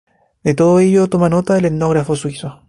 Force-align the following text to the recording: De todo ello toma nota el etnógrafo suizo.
De 0.43 0.55
todo 0.55 0.79
ello 0.79 1.05
toma 1.09 1.29
nota 1.29 1.59
el 1.59 1.65
etnógrafo 1.65 2.15
suizo. 2.15 2.59